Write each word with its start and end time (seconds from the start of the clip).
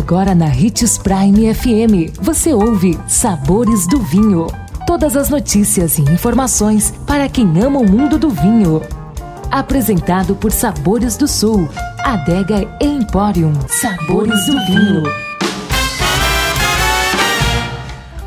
Agora 0.00 0.34
na 0.34 0.46
Ritz 0.46 0.96
Prime 0.96 1.54
FM, 1.54 2.18
você 2.22 2.54
ouve 2.54 2.98
Sabores 3.06 3.86
do 3.86 4.00
Vinho. 4.00 4.46
Todas 4.86 5.14
as 5.14 5.28
notícias 5.28 5.98
e 5.98 6.02
informações 6.02 6.90
para 7.06 7.28
quem 7.28 7.46
ama 7.62 7.80
o 7.80 7.88
mundo 7.88 8.18
do 8.18 8.30
vinho. 8.30 8.80
Apresentado 9.50 10.34
por 10.34 10.52
Sabores 10.52 11.18
do 11.18 11.28
Sul, 11.28 11.68
Adega 12.02 12.66
Emporium. 12.80 13.52
Sabores 13.68 14.46
do 14.46 14.52
Vinho. 14.64 15.02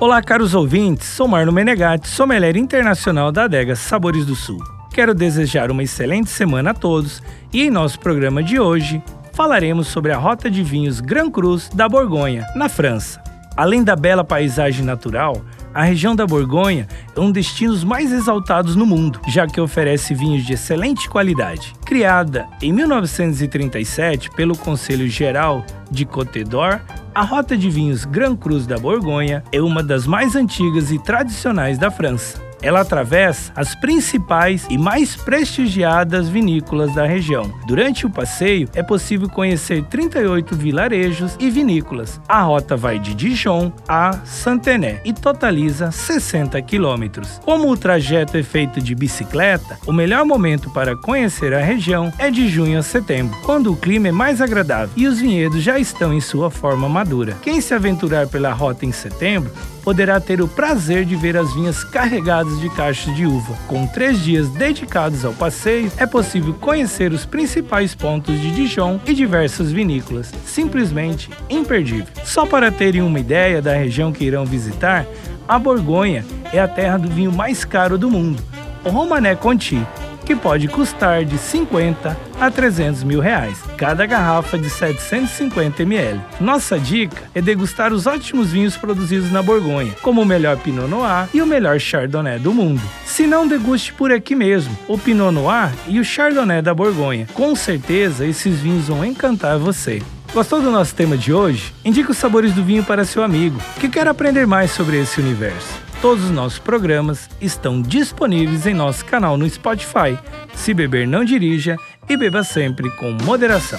Olá, 0.00 0.20
caros 0.20 0.54
ouvintes. 0.54 1.06
Sou 1.06 1.28
Marno 1.28 1.52
Menegatti, 1.52 2.08
sommelier 2.08 2.56
internacional 2.56 3.30
da 3.30 3.44
Adega 3.44 3.76
Sabores 3.76 4.26
do 4.26 4.34
Sul. 4.34 4.58
Quero 4.92 5.14
desejar 5.14 5.70
uma 5.70 5.84
excelente 5.84 6.30
semana 6.30 6.72
a 6.72 6.74
todos 6.74 7.22
e 7.52 7.62
em 7.62 7.70
nosso 7.70 8.00
programa 8.00 8.42
de 8.42 8.58
hoje 8.58 9.00
falaremos 9.32 9.88
sobre 9.88 10.12
a 10.12 10.18
rota 10.18 10.50
de 10.50 10.62
vinhos 10.62 11.00
Grand 11.00 11.30
Cruz 11.30 11.68
da 11.68 11.88
Borgonha, 11.88 12.46
na 12.54 12.68
França. 12.68 13.22
Além 13.56 13.82
da 13.82 13.96
bela 13.96 14.24
paisagem 14.24 14.84
natural, 14.84 15.44
a 15.72 15.84
região 15.84 16.16
da 16.16 16.26
Borgonha 16.26 16.88
é 17.14 17.20
um 17.20 17.30
destinos 17.30 17.84
mais 17.84 18.10
exaltados 18.10 18.74
no 18.74 18.86
mundo, 18.86 19.20
já 19.28 19.46
que 19.46 19.60
oferece 19.60 20.14
vinhos 20.14 20.44
de 20.44 20.54
excelente 20.54 21.08
qualidade. 21.08 21.74
Criada 21.84 22.48
em 22.60 22.72
1937 22.72 24.30
pelo 24.30 24.56
Conselho 24.56 25.08
Geral 25.08 25.64
de 25.90 26.04
Côte 26.04 26.42
d'Or, 26.42 26.80
a 27.14 27.22
rota 27.22 27.56
de 27.56 27.68
vinhos 27.68 28.04
Grand 28.04 28.36
Cruz 28.36 28.66
da 28.66 28.78
Borgonha 28.78 29.44
é 29.52 29.60
uma 29.60 29.82
das 29.82 30.06
mais 30.06 30.34
antigas 30.34 30.90
e 30.90 30.98
tradicionais 30.98 31.78
da 31.78 31.90
França. 31.90 32.49
Ela 32.62 32.80
atravessa 32.80 33.52
as 33.54 33.74
principais 33.74 34.66
e 34.68 34.76
mais 34.76 35.16
prestigiadas 35.16 36.28
vinícolas 36.28 36.94
da 36.94 37.06
região. 37.06 37.52
Durante 37.66 38.06
o 38.06 38.10
passeio, 38.10 38.68
é 38.74 38.82
possível 38.82 39.28
conhecer 39.28 39.84
38 39.84 40.54
vilarejos 40.54 41.36
e 41.38 41.50
vinícolas. 41.50 42.20
A 42.28 42.42
rota 42.42 42.76
vai 42.76 42.98
de 42.98 43.14
Dijon 43.14 43.72
a 43.88 44.12
Santené 44.24 45.00
e 45.04 45.12
totaliza 45.12 45.90
60 45.90 46.60
quilômetros. 46.62 47.40
Como 47.44 47.70
o 47.70 47.76
trajeto 47.76 48.36
é 48.36 48.42
feito 48.42 48.80
de 48.80 48.94
bicicleta, 48.94 49.78
o 49.86 49.92
melhor 49.92 50.24
momento 50.24 50.70
para 50.70 50.96
conhecer 50.96 51.54
a 51.54 51.60
região 51.60 52.12
é 52.18 52.30
de 52.30 52.48
junho 52.48 52.78
a 52.78 52.82
setembro, 52.82 53.38
quando 53.44 53.72
o 53.72 53.76
clima 53.76 54.08
é 54.08 54.12
mais 54.12 54.40
agradável 54.40 54.90
e 54.96 55.06
os 55.06 55.20
vinhedos 55.20 55.62
já 55.62 55.78
estão 55.78 56.12
em 56.12 56.20
sua 56.20 56.50
forma 56.50 56.88
madura. 56.88 57.36
Quem 57.42 57.60
se 57.60 57.74
aventurar 57.74 58.26
pela 58.26 58.52
rota 58.52 58.84
em 58.84 58.92
setembro 58.92 59.50
poderá 59.82 60.20
ter 60.20 60.40
o 60.40 60.48
prazer 60.48 61.04
de 61.04 61.16
ver 61.16 61.36
as 61.36 61.52
vinhas 61.54 61.82
carregadas 61.82 62.49
de 62.58 62.70
caixas 62.70 63.14
de 63.14 63.26
uva. 63.26 63.54
Com 63.68 63.86
três 63.86 64.18
dias 64.20 64.48
dedicados 64.48 65.24
ao 65.24 65.34
passeio, 65.34 65.92
é 65.98 66.06
possível 66.06 66.54
conhecer 66.54 67.12
os 67.12 67.26
principais 67.26 67.94
pontos 67.94 68.40
de 68.40 68.50
Dijon 68.50 68.98
e 69.06 69.12
diversas 69.12 69.70
vinícolas. 69.70 70.32
Simplesmente 70.46 71.30
imperdível. 71.48 72.06
Só 72.24 72.46
para 72.46 72.72
terem 72.72 73.02
uma 73.02 73.20
ideia 73.20 73.60
da 73.60 73.74
região 73.74 74.12
que 74.12 74.24
irão 74.24 74.44
visitar, 74.46 75.06
a 75.46 75.58
Borgonha 75.58 76.24
é 76.52 76.60
a 76.60 76.68
terra 76.68 76.96
do 76.96 77.08
vinho 77.08 77.32
mais 77.32 77.64
caro 77.64 77.98
do 77.98 78.10
mundo, 78.10 78.42
o 78.84 78.88
Romané 78.88 79.34
Conti, 79.34 79.86
que 80.24 80.34
pode 80.34 80.68
custar 80.68 81.24
de 81.24 81.36
50 81.36 82.29
a 82.40 82.50
300 82.50 83.04
mil 83.04 83.20
reais, 83.20 83.58
cada 83.76 84.06
garrafa 84.06 84.58
de 84.58 84.70
750 84.70 85.82
ml. 85.82 86.20
Nossa 86.40 86.78
dica 86.78 87.22
é 87.34 87.42
degustar 87.42 87.92
os 87.92 88.06
ótimos 88.06 88.50
vinhos 88.50 88.76
produzidos 88.76 89.30
na 89.30 89.42
Borgonha, 89.42 89.94
como 90.02 90.22
o 90.22 90.26
melhor 90.26 90.56
Pinot 90.56 90.88
Noir 90.88 91.28
e 91.34 91.42
o 91.42 91.46
melhor 91.46 91.78
Chardonnay 91.78 92.38
do 92.38 92.54
mundo. 92.54 92.80
Se 93.04 93.26
não, 93.26 93.46
deguste 93.46 93.92
por 93.92 94.10
aqui 94.10 94.34
mesmo 94.34 94.76
o 94.88 94.96
Pinot 94.96 95.30
Noir 95.30 95.70
e 95.86 96.00
o 96.00 96.04
Chardonnay 96.04 96.62
da 96.62 96.72
Borgonha. 96.72 97.26
Com 97.34 97.54
certeza, 97.54 98.26
esses 98.26 98.58
vinhos 98.58 98.88
vão 98.88 99.04
encantar 99.04 99.58
você. 99.58 100.02
Gostou 100.32 100.62
do 100.62 100.70
nosso 100.70 100.94
tema 100.94 101.16
de 101.16 101.32
hoje? 101.32 101.74
Indique 101.84 102.10
os 102.10 102.16
sabores 102.16 102.52
do 102.52 102.62
vinho 102.62 102.84
para 102.84 103.04
seu 103.04 103.22
amigo 103.22 103.60
que 103.80 103.88
quer 103.88 104.06
aprender 104.06 104.46
mais 104.46 104.70
sobre 104.70 105.00
esse 105.00 105.20
universo. 105.20 105.89
Todos 106.00 106.24
os 106.24 106.30
nossos 106.30 106.58
programas 106.58 107.28
estão 107.40 107.82
disponíveis 107.82 108.66
em 108.66 108.72
nosso 108.72 109.04
canal 109.04 109.36
no 109.36 109.48
Spotify. 109.48 110.18
Se 110.54 110.72
beber, 110.72 111.06
não 111.06 111.24
dirija 111.24 111.76
e 112.08 112.16
beba 112.16 112.42
sempre 112.42 112.90
com 112.96 113.10
moderação 113.10 113.78